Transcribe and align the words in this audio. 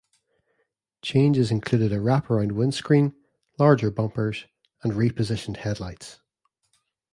Changes 1.03 1.51
included 1.51 1.91
a 1.93 1.99
wraparound 1.99 2.53
windscreen, 2.53 3.13
larger 3.59 3.91
bumpers, 3.91 4.47
and 4.81 4.93
repositioned 4.93 5.57
headlights. 5.57 6.19